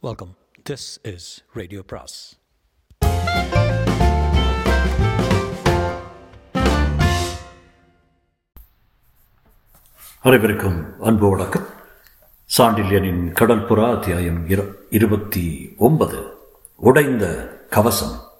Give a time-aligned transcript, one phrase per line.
[0.00, 0.36] Welcome
[0.70, 2.38] this is radio Praise
[10.22, 11.66] அனைவருக்கும் அன்பு வணக்கம்.
[12.58, 16.36] சாண்டில்யனின் கடற்புறா அத்தியாயம் இரு- இருபத்தி ஒன்பது.
[16.76, 18.30] உடைந்த கவசம்.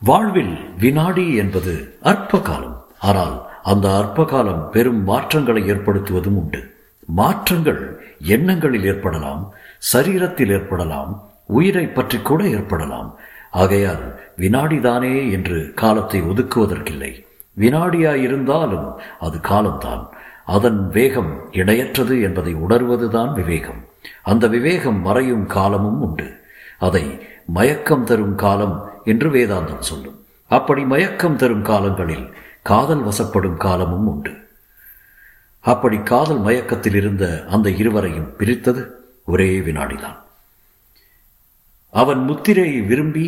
[0.00, 6.73] வாழ்வில் வினாடி என்பது அற்ப காலம் ஆனால் அந்த அற்ப காலம் பெரும் மாற்றங்களை ஏற்படுத்துவதும் உண்டு.
[7.06, 9.52] மாற்றங்கள் எண்ணங்களில் ஏற்படலாம்
[9.92, 13.16] சரீரத்தில் ஏற்படலாம் உயிரை பற்றி கூட ஏற்படலாம்.
[13.50, 17.24] ஆகையால் வினாடிதானே என்று காலத்தை ஒதுக்குவதற்கில்லை.
[17.58, 20.08] வினாடியாயிருந்தாலும் அது காலம்தான்.
[20.44, 23.84] அதன் வேகம் இணையற்றது என்பதை உணர்வதுதான் விவேகம்.
[24.22, 26.40] அந்த விவேகம் மறையும் காலமும் உண்டு.
[26.78, 30.24] அதை மயக்கம் தரும் காலம் என்று வேதாந்தம் சொல்லும்.
[30.46, 34.43] அப்படி மயக்கம் தரும் காலங்களில் காதல் வசப்படும் காலமும் உண்டு.
[35.64, 38.82] அப்படி காதல் மயக்கத்தில் இருந்த அந்த இருவரையும் பிரித்தது
[39.24, 40.18] ஒரே வினாடிதான்.
[41.94, 43.26] அவன் முத்திரையை விரும்பி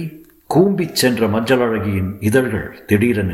[0.54, 3.32] கூம்பிச் சென்ற மஞ்சள் அழகியின் இதழ்கள் திடீரென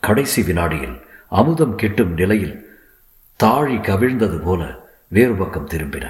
[0.00, 0.96] கடைசி வினாடியில்
[1.28, 2.56] அமுதம் கெட்டும் நிலையில்
[3.36, 4.62] தாழி கவிழ்ந்தது போல
[5.08, 6.06] வேறு பக்கம் திரும்பின.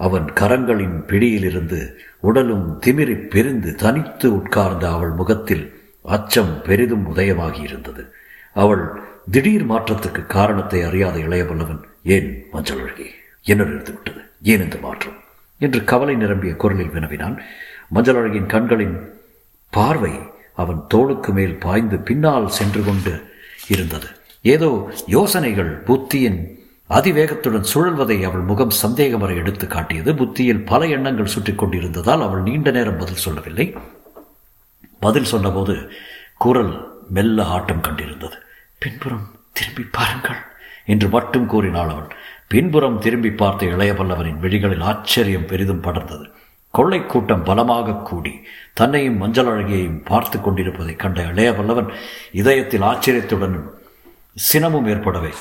[0.00, 1.80] அவன் கரங்களின் பிடியிலிருந்து
[2.20, 5.64] உடலும் திமிரி பிரிந்து தனித்து உட்கார்ந்த அவள் முகத்தில்
[6.02, 8.02] அச்சம் பெரிதும் உதயமாகி இருந்தது
[8.52, 13.06] அவள் திடீர் மாற்றத்துக்கு காரணத்தை அறியாத இளையவல்லவன் ஏன் மஞ்சள் அழகி?
[13.42, 15.14] என்ன விட்டது ஏன் இந்த மாற்றம்?
[15.58, 17.42] என்று கவலை நிரம்பிய குரலில் வினவினான்.
[17.88, 19.12] மஞ்சள் அழகின் கண்களின்
[19.70, 20.18] பார்வை
[20.54, 23.22] அவன் தோளுக்கு மேல் பாய்ந்து பின்னால் சென்று கொண்டு
[23.68, 24.06] இருந்தது.
[24.42, 30.14] ஏதோ யோசனைகள் புத்தியின் அதிவேகத்துடன் சுழல்வதை அவள் முகம் சந்தேகம் வரை எடுத்து காட்டியது.
[30.14, 33.74] புத்தியில் பல எண்ணங்கள் சுற்றி கொண்டிருந்ததால் அவள் நீண்ட நேரம் பதில் சொல்லவில்லை.
[35.00, 35.90] பதில் சொன்னபோது
[36.36, 38.36] குரல் மெல்ல ஆட்டம் கண்டிருந்தது.
[38.78, 40.40] பின்புறம் திரும்பி பாருங்கள்
[40.86, 42.10] என்று மட்டும் கூறினாள் அவள்.
[42.48, 46.26] பின்புறம் திரும்பி பார்த்த இளையவல்லவனின் விழிகளில் ஆச்சரியம் பெரிதும் படர்ந்தது.
[46.70, 48.32] கொள்ளை கூட்டம் பலமாக கூடி
[48.74, 51.90] தன்னையும் மஞ்சள் அழகியையும் பார்த்து கொண்டிருப்பதைக் கண்ட இளையவல்லவன்
[52.32, 53.68] இதயத்தில் ஆச்சரியத்துடனும்
[54.34, 55.32] சினமும் ஏற்படவே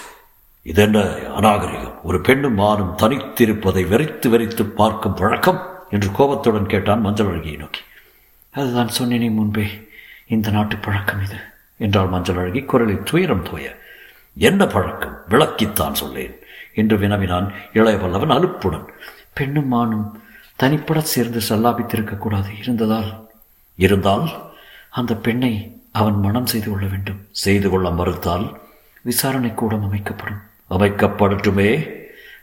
[0.61, 0.99] இதென்ன
[1.37, 2.01] அநாகரிகம்?
[2.03, 5.69] ஒரு பெண்ணும் மானும் தனித்திருப்பதை வெறித்து வெறித்து பார்க்கும் பழக்கம்?
[5.89, 7.81] என்று கோபத்துடன் கேட்டான் மஞ்சள் அழகியை நோக்கி.
[8.51, 9.65] அதுதான் சொன்னேனே முன்பே
[10.27, 11.35] இந்த நாட்டு பழக்கம் இது.
[11.81, 13.75] என்றாள் மஞ்சள் அழகி குரலில் துயரம் தோய.
[14.35, 15.17] என்ன பழக்கம்?
[15.29, 16.35] விளக்கித்தான் சொல்லேன்
[16.73, 18.85] என்று வினவினான் இளையவல்லவன் அலுப்புடன்.
[19.33, 20.23] பெண்ணும் மானும்
[20.55, 23.29] தனிப்பட சேர்ந்து சல்லாபித்திருக்க கூடாது இருந்ததால்?
[23.75, 24.29] இருந்தால்
[24.89, 27.27] அந்த பெண்ணை அவன் மனம் செய்து கொள்ள வேண்டும்.
[27.31, 28.59] செய்து கொள்ள மறுத்தால்
[29.01, 30.41] விசாரணை கூடம் அமைக்கப்படும்.
[30.69, 31.91] அமைக்கப்படட்டுமே.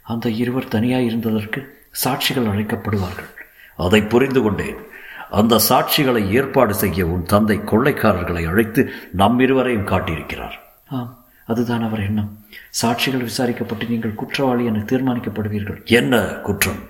[0.03, 1.65] அந்த இருவர் தனியாய் இருந்ததற்கு
[2.05, 3.31] சாட்சிகள் அழைக்கப்படுவார்கள்.
[3.77, 4.77] அதை புரிந்து கொண்டேன்.
[5.31, 10.53] அந்த சாட்சிகளை ஏற்பாடு செய்ய உன் தந்தை கொள்ளைக்காரர்களை அழைத்து நம் இருவரையும் காட்டியிருக்கிறார்.
[10.89, 12.45] ஆம் அதுதான் அவர் எண்ணம்.
[12.83, 15.85] சாட்சிகள் விசாரிக்கப்பட்டு நீங்கள் குற்றவாளி என தீர்மானிக்கப்படுவீர்கள்.
[15.85, 16.81] என்ன குற்றம்?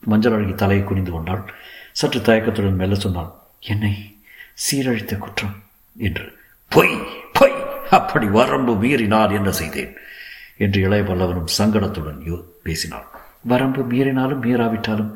[0.00, 1.52] மஞ்சள் அழகி தலையை குனிந்து கொண்டாள்.
[1.92, 3.30] சற்று தயக்கத்துடன் மெல்ல சொன்னாள்
[3.60, 4.20] என்னை
[4.54, 5.54] சீரழித்த குற்றம்.
[5.96, 6.98] என்று பொய்
[7.32, 7.54] பொய்
[7.90, 9.94] அப்படி வரம்பு மீறி நான் என்ன செய்தேன்?
[10.56, 13.04] என்று இளைய பல்லவனும் சங்கடத்துடன் யோ பேசினாள்.
[13.42, 15.14] வரம்பு மீறினாலும் மீறாவிட்டாலும்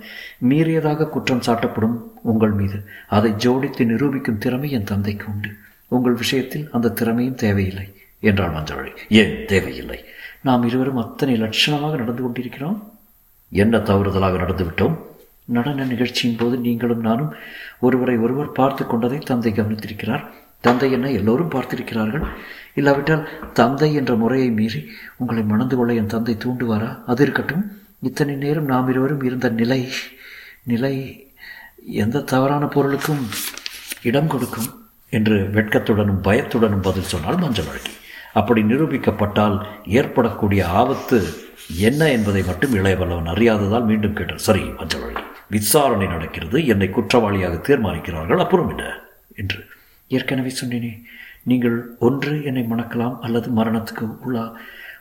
[0.48, 2.88] மீறியதாக குற்றம் சாட்டப்படும் உங்கள் மீது.
[3.08, 5.48] அதை ஜோடித்து நிரூபிக்கும் திறமை என் தந்தைக்கு உண்டு.
[5.88, 8.91] உங்கள் விஷயத்தில் அந்த திறமையும் தேவையில்லை என்றாள் மஞ்சவழி.
[9.08, 10.04] ஏன் தேவையில்லை?
[10.41, 12.92] நாம் இருவரும் அத்தனை லட்சணமாக நடந்து கொண்டிருக்கிறோம்.
[13.50, 14.97] என்ன தவறுதலாக நடந்துவிட்டோம்?
[15.44, 17.34] நடன நிகழ்ச்சியின் போது நீங்களும் நானும்
[17.81, 20.25] ஒருவரை ஒருவர் பார்த்து கொண்டதை தந்தை கவனித்திருக்கிறார்.
[20.60, 22.25] தந்தை என்ன எல்லோரும் பார்த்திருக்கிறார்கள்.
[22.75, 27.04] இல்லாவிட்டால் தந்தை என்ற முறையை மீறி உங்களை மணந்து கொள்ள என் தந்தை தூண்டுவாரா?
[27.06, 27.78] அது இருக்கட்டும்.
[28.00, 29.88] இத்தனை நேரம் நாம் இருவரும் இருந்த நிலை
[30.62, 31.26] நிலை
[31.87, 33.27] எந்த தவறான பொருளுக்கும்
[34.03, 37.91] இடம் கொடுக்கும் என்று வெட்கத்துடனும் பயத்துடனும் பதில் சொன்னால் மஞ்சள் அழகி
[38.33, 41.27] அப்படி நிரூபிக்கப்பட்டால் ஏற்படக்கூடிய ஆபத்து
[41.77, 44.39] என்ன என்பதை மட்டும் இளையவல்லவன் அறியாததால் மீண்டும் கேட்டார்.
[44.39, 46.67] சரி மஞ்சள் அழகி விசாரணை நடக்கிறது.
[46.67, 48.39] என்னை குற்றவாளியாக தீர்மானிக்கிறார்கள்.
[48.39, 49.01] அப்புறம் என்ன?
[49.37, 49.67] என்று
[50.09, 51.03] ஏற்கனவே சொன்னேனே.
[51.43, 54.53] நீங்கள் ஒன்று என்னை மணக்கலாம் அல்லது மரணத்துக்கு உள்ளா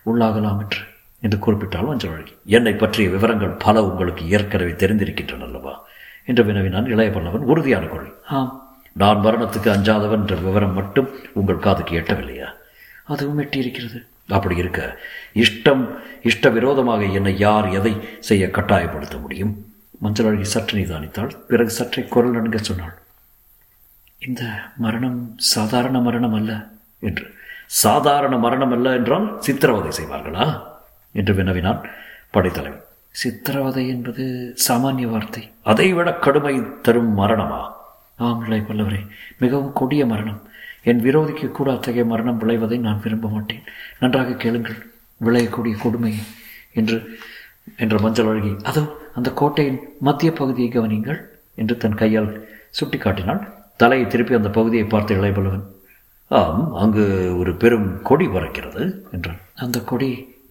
[0.06, 0.80] உள்ளாகலாம் என்று
[1.22, 5.88] என்று குறிப்பிட்டால் மஞ்சள் அழகி என்னை பற்றிய விவரங்கள் பல உங்களுக்கு ஏற்கனவே தெரிந்திருக்கின்றன அல்லவா?
[6.30, 8.14] என்று வினவினான் இளையவல்லவன் உறுதியான குரல்.
[8.28, 12.46] ஆம் நான் மரணத்துக்கு அஞ்சாதவன் என்ற விவரம் மட்டும் உங்கள் காதுக்கு எட்டவில்லையா?
[13.04, 14.08] அதுவும் எட்டியிருக்கிறது.
[14.28, 15.00] அப்படி இருக்க
[15.34, 19.74] இஷ்டம் இஷ்ட விரோதமாக என்னை யார் எதை செய்ய கட்டாயப்படுத்த முடியும்?
[20.00, 22.98] மஞ்சள் அழகி சற்று நிதானித்தாள் பிறகு சற்றே குரல் நடுங்க சொன்னாள்.
[24.28, 24.44] இந்த
[24.78, 26.68] மரணம் சாதாரண மரணம் அல்ல.
[27.00, 27.34] என்று.
[27.66, 30.64] சாதாரண மரணம் அல்ல என்றால் சித்திரவதை செய்வார்களா?
[31.12, 31.90] என்று வினவினான்
[32.32, 32.84] படைத்தலைவன்.
[33.16, 34.24] சித்திரவதை என்பது
[34.68, 35.42] சாமானிய வார்த்தை.
[35.62, 37.62] அதைவிட கடுமை தரும் மரணமா?
[38.28, 39.02] ஆம் பல்லவரே
[39.38, 40.42] மிகவும் கொடிய மரணம்.
[40.84, 43.64] என் விரோதிக்கு கூட அத்தகைய மரணம் விளைவதை நான் விரும்ப மாட்டேன்.
[44.00, 44.78] நன்றாக கேளுங்கள்
[45.22, 46.14] விளையக்கூடிய கொடுமை
[46.74, 46.98] என்று
[47.76, 48.52] என்ற மஞ்சள் அழகி.
[48.64, 48.84] அதோ
[49.16, 51.20] அந்த கோட்டையின் மத்திய பகுதியை கவனிங்கள்
[51.56, 52.32] என்று தன் கையால்
[52.80, 53.42] சுட்டிக்காட்டினாள்.
[53.76, 55.66] தலையை திருப்பி அந்த பகுதியை பார்த்து இளையபலவன்
[56.28, 57.06] ஆம் அங்கு
[57.38, 59.40] ஒரு பெரும் கொடி பறக்கிறது என்றான்.
[59.56, 60.10] அந்த கொடி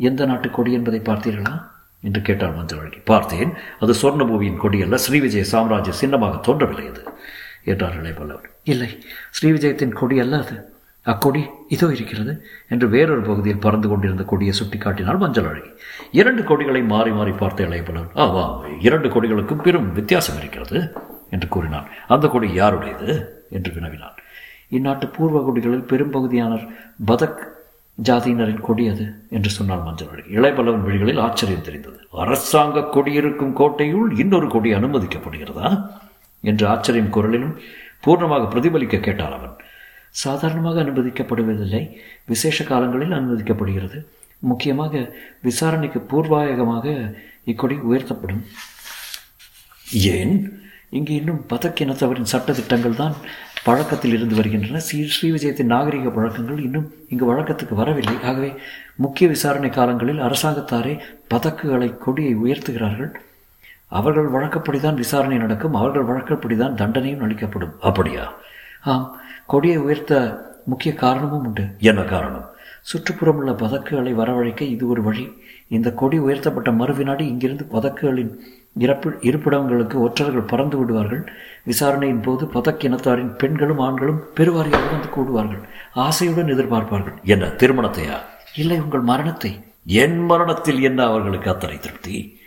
[0.09, 1.55] எந்த நாட்டு கொடி என்பதை பார்த்தீர்களா?
[2.03, 7.03] என்று கேட்டாள் மஞ்சள் பார்த்தேன் அது சொர்ணபூமியின் கொடியல்ல ஸ்ரீவிஜய சாம்ராஜ்ய சின்னமாக தோன்றவில்லை அது
[7.65, 8.91] என்றார் இளையபல்லவர் இல்லை
[9.37, 10.57] ஸ்ரீவிஜயத்தின் கொடி அல்ல அது.
[11.07, 12.33] அக்கொடி இதோ இருக்கிறது
[12.69, 15.71] என்று வேறொரு பகுதியில் பறந்து கொண்டிருந்த கொடியை சுட்டி காட்டினாள் மஞ்சள் அழகி
[16.13, 18.45] இரண்டு கொடிகளை மாறி மாறி பார்த்த இளையபல்லவர் ஆவா
[18.81, 20.79] இரண்டு கொடிகளுக்கும் பெரும் வித்தியாசம் இருக்கிறது
[21.31, 23.09] என்று கூறினான் அந்த கொடி யாருடையது?
[23.51, 24.17] என்று வினவினான்
[24.71, 26.65] இந்நாட்டு பூர்வ கொடிகளில் பெரும்பகுதியானர்
[27.07, 27.41] பதக்
[28.03, 31.99] ஜாதியினரின் கொடி அது என்று சொன்னார் மஞ்சள் இளைபலவன் இளையபல்லவன் வழிகளில் ஆச்சரியம் தெரிந்தது.
[32.13, 35.91] அரசாங்க கொடியிருக்கும் கோட்டையுள் இன்னொரு கொடி அனுமதிக்கப்படுகிறதா?
[36.41, 37.57] என்று ஆச்சரியம் குரலிலும்
[38.07, 39.57] பூர்ணமாக பிரதிபலிக்க கேட்டார் அவன்.
[40.11, 41.93] சாதாரணமாக அனுமதிக்கப்படுவதில்லை.
[42.27, 44.05] விசேஷ காலங்களில் அனுமதிக்கப்படுகிறது.
[44.39, 47.15] முக்கியமாக விசாரணைக்கு பூர்வாயகமாக
[47.45, 48.45] இக்கொடி உயர்த்தப்படும்.
[49.93, 50.63] ஏன்?
[50.91, 53.13] இங்கு இன்னும் பதக் இனத்தவரின் சட்ட திட்டங்கள் தான்
[53.65, 54.79] பழக்கத்தில் இருந்து வருகின்றன.
[54.79, 58.15] ஸ்ரீ ஸ்ரீ விஜயத்தின் நாகரிக பழக்கங்கள் இன்னும் இங்கு வழக்கத்துக்கு வரவில்லை.
[58.25, 58.55] ஆகவே
[58.95, 60.99] முக்கிய விசாரணை காலங்களில் அரசாங்கத்தாரே
[61.31, 63.11] பதக்குகளை கொடியை உயர்த்துகிறார்கள்.
[63.87, 65.75] அவர்கள் வழக்கப்படிதான் விசாரணை நடக்கும்.
[65.75, 67.75] அவர்கள் வழக்கப்படிதான் தண்டனையும் அளிக்கப்படும்.
[67.81, 68.35] அப்படியா?
[68.81, 69.17] ஆம்.
[69.47, 71.67] கொடியை உயர்த்த முக்கிய காரணமும் உண்டு.
[71.79, 72.49] என்ன காரணம்?
[72.89, 75.43] சுற்றுப்புறம் உள்ள பதக்குகளை வரவழைக்க இது ஒரு வழி.
[75.69, 78.33] இந்த கொடி உயர்த்தப்பட்ட மறுவினாடி இங்கிருந்து பதக்குகளின்
[78.79, 81.33] இறப்பு இருப்பிடங்களுக்கு ஒற்றர்கள் பறந்து விடுவார்கள்.
[81.65, 85.63] விசாரணையின் போது பதக் இனத்தாரின் பெண்களும் ஆண்களும் பெருவாரியாக வந்து கூடுவார்கள்.
[85.95, 87.23] ஆசையுடன் எதிர்பார்ப்பார்கள்.
[87.23, 88.19] என்ன திருமணத்தையா?
[88.57, 89.61] இல்லை உங்கள் மரணத்தை.
[89.85, 92.39] என் மரணத்தில் என்ன அவர்களுக்கு அத்தனை திருப்தி?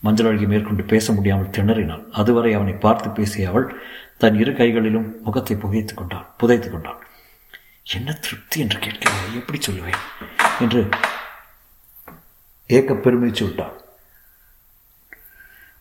[0.00, 2.04] மஞ்சள் அழகி மேற்கொண்டு பேச முடியாமல் திணறினாள்.
[2.12, 3.74] அதுவரை அவனை பார்த்து பேசிய அவள்
[4.18, 6.26] தன் இரு கைகளிலும் முகத்தை புகைத்துக் கொண்டாள்.
[6.36, 7.03] புதைத்துக் கொண்டாள்.
[7.92, 9.34] என்ன திருப்தி என்று கேட்கிறேன்?
[9.34, 9.98] எப்படி சொல்லுவேன்?
[10.60, 10.88] என்று
[12.66, 13.84] ஏக்க பெருமிச்சு விட்டாள்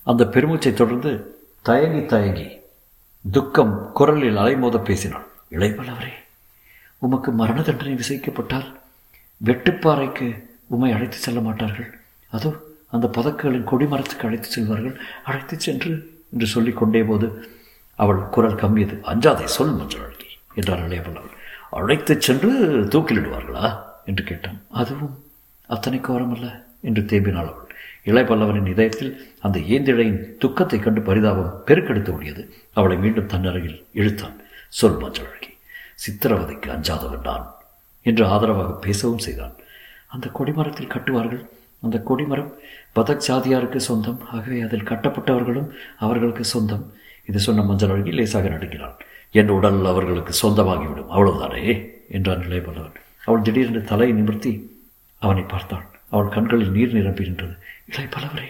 [0.03, 1.11] அந்த பெருமூச்சை தொடர்ந்து
[1.61, 2.59] தயங்கி தயங்கி
[3.31, 6.11] துக்கம் குரலில் அலைமோத பேசினாள் இளைவலவரே
[6.97, 8.67] உமக்கு மரண தண்டனை விசைக்கப்பட்டால்
[9.45, 11.99] வெட்டுப்பாறைக்கு உம்மை அழைத்து செல்ல மாட்டார்கள்.
[12.31, 12.51] அதோ
[12.91, 14.95] அந்த பதக்குகளின் கொடிமரத்துக்கு அழைத்து செல்வார்கள்.
[15.23, 17.49] அழைத்து சென்று என்று சொல்லிக் கொண்டே போது
[17.95, 21.41] அவள் குரல் கம்மியது அஞ்சாதே சொல் மஞ்சள் அழகி என்றார் இளையவல்லவர்
[21.73, 23.79] அழைத்துச் சென்று தூக்கிலிடுவார்களா?
[24.05, 24.61] என்று கேட்டான்.
[24.69, 25.23] அதுவும்
[25.67, 27.61] அத்தனை கோரமல்ல என்று தேம்பினாள் அவள்.
[28.05, 32.49] இளையபல்லவனின் இதயத்தில் அந்த ஏந்திழையின் துக்கத்தை கண்டு பரிதாபம் பெருக்கெடுத்து ஓடியது.
[32.73, 34.35] அவளை மீண்டும் தன்னருகில் இழுத்தான்.
[34.69, 35.51] சொல் மஞ்சள் அழகி
[35.93, 37.53] சித்திரவதைக்கு அஞ்சாதவன் நான்
[38.01, 39.53] என்று ஆதரவாக பேசவும் செய்தான்.
[40.07, 41.45] அந்த கொடிமரத்தில் கட்டுவார்கள்.
[41.81, 42.53] அந்த கொடிமரம்
[42.95, 44.21] பதக் சாதியாருக்கு சொந்தம்.
[44.31, 45.69] ஆகவே அதில் கட்டப்பட்டவர்களும்
[45.99, 46.93] அவர்களுக்கு சொந்தம்
[47.25, 48.95] இது சொன்ன மஞ்சள் அழகி லேசாக நடுங்கினான்
[49.33, 51.11] என் உடல் அவர்களுக்கு சொந்தமாகிவிடும்.
[51.15, 51.65] அவ்வளவுதானே?
[52.09, 54.51] என்றான் இளையபல்லவன் அவள் திடீரென்று தலையை நிமிர்த்தி
[55.19, 55.85] அவனை பார்த்தாள்.
[56.09, 58.09] அவள் கண்களில் நீர் நிரம்புகின்றது நின்றது.
[58.15, 58.49] பலவரே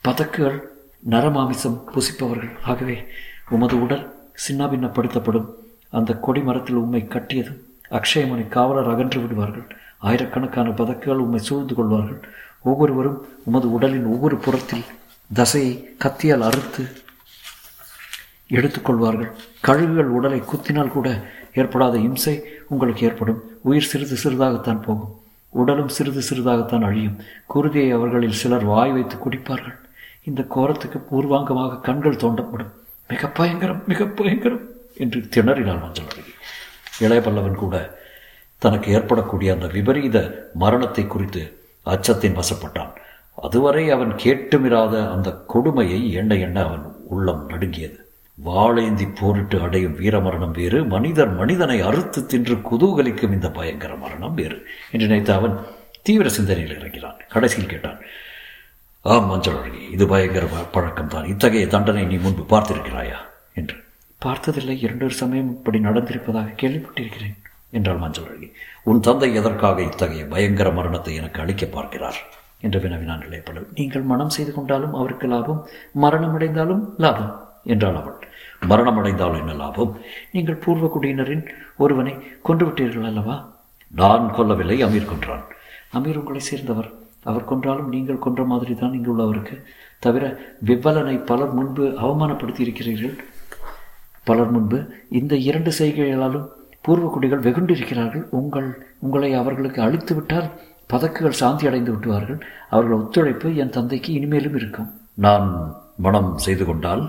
[0.00, 0.58] பதக்குகள்
[1.10, 2.52] நரமாமிசம் புசிப்பவர்கள்.
[2.62, 2.96] ஆகவே
[3.50, 4.04] உமது உடல்
[4.48, 5.48] சின்னாபின்னப்படுத்தப்படும்.
[5.90, 7.60] அந்த கொடி மரத்தில் உம்மை கட்டியதும்
[7.90, 9.66] அக்ஷயமனை காவலர் அகன்று விடுவார்கள்.
[9.98, 12.20] ஆயிரக்கணக்கான பதக்குகள் உம்மை சூழ்ந்து கொள்வார்கள்.
[12.62, 14.84] ஒவ்வொருவரும் உமது உடலின் ஒவ்வொரு புறத்தில்
[15.34, 15.72] தசையை
[16.04, 16.82] கத்தியால் அறுத்து
[18.50, 19.30] எடுத்துக்கொள்வார்கள்.
[19.62, 21.24] கழுகுகள் உடலை குத்தினால் கூட
[21.54, 23.42] ஏற்படாத இம்சை உங்களுக்கு ஏற்படும்.
[23.62, 25.20] உயிர் சிறிது சிறிதாகத்தான் போகும்.
[25.48, 27.18] உடலும் சிறிது சிறிதாகத்தான் அழியும்.
[27.54, 29.76] குருதியை அவர்களில் சிலர் வாய் வைத்து குடிப்பார்கள்.
[30.22, 32.72] இந்த கோரத்துக்கு பூர்வாங்கமாக கண்கள் தோண்டப்படும்
[33.08, 34.62] மிக பயங்கரம் மிக பயங்கரம்
[34.96, 36.04] என்று திணறினாள் மஞ்சள்.
[36.04, 36.32] அழகி
[36.98, 37.98] இளைய பல்லவன் கூட
[38.58, 42.92] தனக்கு ஏற்படக்கூடிய அந்த விபரீத மரணத்தை குறித்து அச்சத்தின் வசப்பட்டான்.
[43.34, 48.03] அதுவரை அவன் கேட்டுமிராத அந்த கொடுமையை எண்ண எண்ண அவன் உள்ளம் நடுங்கியது.
[48.42, 54.66] வாழேந்தி போரிட்டு அடையும் வீரமரணம் வேறு மனிதர் மனிதனை அறுத்து தின்று குதூகலிக்கும் இந்த பயங்கர மரணம் வேறு.
[54.90, 55.58] என்று நினைத்த அவன்
[56.02, 57.16] தீவிர சிந்தனையில் இறங்கினான்.
[57.28, 58.00] கடைசியில் கேட்டான்
[59.00, 61.26] ஆம் மஞ்சள் அழகி இது பயங்கர பழக்கம்தான்.
[61.26, 63.16] இத்தகைய தண்டனை நீ முன்பு பார்த்திருக்கிறாயா?
[63.54, 63.76] என்று.
[64.18, 67.36] பார்த்ததில்லை இரண்டொரு சமயம் இப்படி நடந்திருப்பதாக கேள்விப்பட்டிருக்கிறேன்
[67.70, 68.52] என்றாள் மஞ்சள் அழகி.
[68.82, 72.16] உன் தந்தை எதற்காக இத்தகைய பயங்கர மரணத்தை எனக்கு அளிக்க பார்க்கிறார்?
[72.60, 77.43] என்று வினவினான் இளையப்படல் நீங்கள் மனம் செய்து கொண்டாலும் அவருக்கு லாபம் மரணம் அடைந்தாலும் லாபம்.
[77.64, 78.18] என்றாள் அவள்
[78.70, 79.92] மரணம் அடைந்தால் என்ன லாபம்?
[80.32, 81.44] நீங்கள் பூர்வ குடியினரின்
[81.76, 83.36] ஒருவனை கொன்று விட்டீர்கள் அல்லவா?
[83.90, 85.44] நான் கொல்லவில்லை அமீர் கொன்றான்.
[85.96, 86.90] அமீர் உங்களை சேர்ந்தவர்.
[87.22, 89.56] அவர் கொன்றாலும் நீங்கள் கொன்ற மாதிரி தான் இங்கு உள்ளவருக்கு.
[89.98, 90.24] தவிர
[90.64, 93.14] விவ்வலனை பலர் முன்பு அவமானப்படுத்தி இருக்கிறீர்கள்
[94.24, 94.78] பலர் முன்பு
[95.08, 96.46] இந்த இரண்டு செய்கைகளாலும்
[96.80, 98.24] பூர்வ குடிகள் வெகுண்டிருக்கிறார்கள்.
[98.30, 98.68] உங்கள்
[98.98, 100.48] உங்களை அவர்களுக்கு அழித்து விட்டால்
[100.86, 102.40] பதக்குகள் சாந்தி அடைந்து விட்டுவார்கள்.
[102.68, 104.88] அவர்கள் ஒத்துழைப்பு என் தந்தைக்கு இனிமேலும் இருக்கும்.
[105.14, 105.48] நான்
[105.96, 107.04] மனம் செய்து கொண்டால்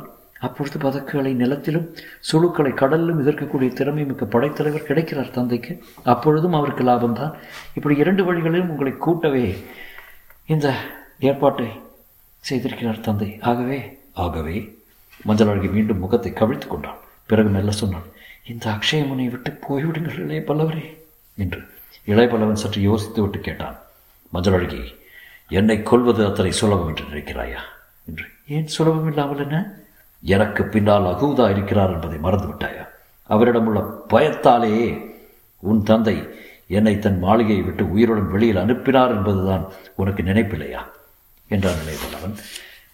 [0.48, 1.88] அப்பொழுது பதக்குகளை நிலத்திலும்
[2.30, 5.74] சுழுக்களை கடலிலும் எதிர்க்கக்கூடிய திறமை மிக்க படைத்தலைவர் கிடைக்கிறார் தந்தைக்கு.
[6.14, 7.34] அப்பொழுதும் அவருக்கு லாபம்தான்.
[7.74, 9.46] இப்படி இரண்டு வழிகளிலும் உங்களை கூட்டவே
[10.54, 10.68] இந்த
[11.20, 11.68] ஏற்பாட்டை
[12.44, 13.30] செய்திருக்கிறார் தந்தை.
[13.42, 13.80] ஆகவே
[14.14, 14.58] ஆகவே
[15.24, 17.00] மஞ்சள் அழகி மீண்டும் முகத்தை கவிழ்த்து கொண்டான்.
[17.30, 18.10] பிறகு மெல்ல சொன்னான்
[18.48, 20.86] இந்த அக்ஷயமுனை விட்டு போய்விடுங்கள் இளைய பல்லவரே
[21.38, 21.62] என்று.
[22.12, 23.78] இளைய பல்லவன் சற்று யோசித்து விட்டு கேட்டான்
[24.34, 24.82] மஞ்சள் அழகி
[25.50, 27.62] என்னை கொல்வது அத்தனை சுலபம் என்று நினைக்கிறாயா?
[28.08, 28.26] என்று.
[28.48, 29.58] ஏன் சுலபம் இல்லாமல் என்ன?
[30.22, 32.88] எனக்கு பின்னால் அகூதா இருக்கிறார் என்பதை மறந்துவிட்டாயா?
[33.24, 35.12] அவரிடம் உள்ள பயத்தாலேயே
[35.60, 36.30] உன் தந்தை
[36.68, 40.80] என்னை தன் மாளிகையை விட்டு உயிருடன் வெளியில் அனுப்பினார் என்பதுதான் உனக்கு நினைப்பில்லையா?
[41.48, 42.38] என்றான் இளையபல்லவன்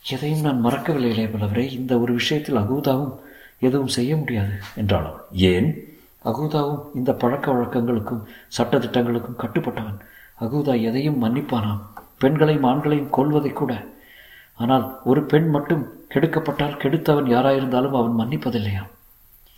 [0.10, 3.16] எதையும் நான் மறக்கவில்லை இளையபல்லவரே இந்த ஒரு விஷயத்தில் அகூதாவும்
[3.60, 5.86] எதுவும் செய்ய முடியாது என்றாள் அவன் ஏன்?
[6.26, 8.24] அகூதாவும் இந்த பழக்க வழக்கங்களுக்கும்
[8.58, 10.00] சட்டத்திட்டங்களுக்கும் கட்டுப்பட்டவன்.
[10.42, 11.80] அகூதா எதையும் மன்னிப்பானாம்.
[12.18, 13.86] பெண்களையும் ஆண்களையும் கொள்வதை கூட
[14.60, 18.90] ஆனால் ஒரு பெண் மட்டும் கெடுக்கப்பட்டால் கெடுத்தவன் யாராயிருந்தாலும் அவன் மன்னிப்பதில்லையாம்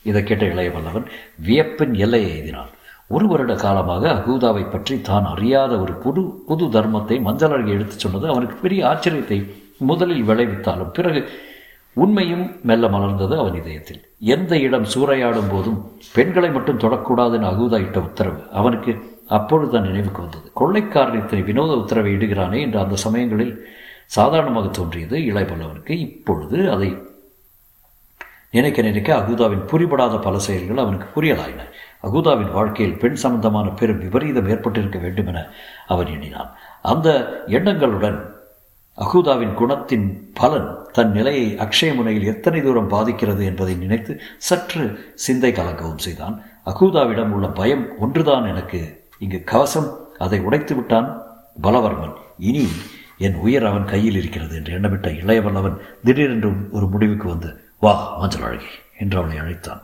[0.06, 1.06] இதை கேட்ட இளையவல்லவன்
[1.46, 2.72] வியப்பின் எல்லையை எழுதினான்
[3.10, 8.28] ஒரு வருட காலமாக அகூதாவை பற்றி தான் அறியாத ஒரு புது புது தர்மத்தை மஞ்சள் அழகி எடுத்துச் சொன்னது
[8.28, 9.38] அவனுக்கு பெரிய ஆச்சரியத்தை
[9.82, 11.22] முதலில் விளைவித்தாலும் பிறகு
[11.98, 14.00] உண்மையும் மெல்ல மலர்ந்தது அவன் இதயத்தில்.
[14.36, 15.80] எந்த இடம் சூறையாடும் போதும்
[16.16, 18.92] பெண்களை மட்டும் தொடக்கூடாதுன்னு அகூதா இட்ட உத்தரவு அவனுக்கு
[19.28, 20.48] அப்பொழுதுதான் நினைவுக்கு வந்தது.
[20.54, 23.54] கொள்ளைக்காரன் இத்தனை வினோத உத்தரவை இடுகிறானே என்று அந்த சமயங்களில்
[24.06, 26.98] சாதாரணமாக தோன்றியது இளையபல்லவனுக்கு இப்பொழுது அதை
[28.52, 31.62] நினைக்க நினைக்க அகூதாவின் புரிபடாத பல செயல்கள் அவனுக்கு புரியலாயின.
[32.04, 35.48] அகூதாவின் வாழ்க்கையில் பெண் சம்பந்தமான பெரும் விபரீதம் ஏற்பட்டிருக்க வேண்டும் என
[35.88, 36.52] அவன் எண்ணினான்.
[36.82, 37.10] அந்த
[37.48, 38.32] எண்ணங்களுடன்
[38.98, 45.98] அகூதாவின் குணத்தின் பலன் தன் நிலையை அக்ஷய முனையில் எத்தனை தூரம் பாதிக்கிறது என்பதை நினைத்து சற்று சிந்தை கலங்கவும்
[45.98, 46.44] செய்தான்.
[46.66, 49.08] அகூதாவிடம் உள்ள பயம் ஒன்றுதான் எனக்கு.
[49.20, 51.22] இங்கு கவசம் அதை உடைத்து விட்டான்
[51.62, 52.14] பலவர்மன்.
[52.38, 52.68] இனி
[53.18, 58.74] என் உயிர் அவன் கையில் இருக்கிறது என்று எண்ணமிட்ட இளையவல்லவன் திடீரென்று ஒரு முடிவுக்கு வந்து வா மஞ்சள் அழகி
[58.98, 59.82] என்று அவளை அழைத்தான்.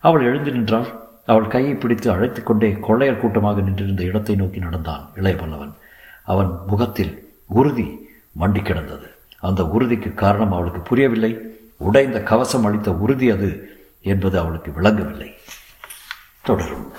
[0.00, 0.88] அவள் எழுந்து நின்றாள்.
[1.26, 5.72] அவள் கையை பிடித்து அழைத்து கொண்டே கொள்ளையர் கூட்டமாக நின்றிருந்த இடத்தை நோக்கி நடந்தான் இளையவல்லவன்
[6.24, 8.08] அவன் முகத்தில் உறுதி
[8.40, 9.14] மண்டி கிடந்தது.
[9.38, 11.38] அந்த உறுதிக்கு காரணம் அவளுக்கு புரியவில்லை.
[11.76, 15.34] உடைந்த கவசம் அளித்த உறுதி அது என்பது அவளுக்கு விளங்கவில்லை.
[16.42, 16.92] தொடரும்.